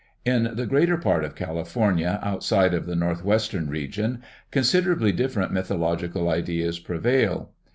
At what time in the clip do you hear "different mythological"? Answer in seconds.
5.11-6.27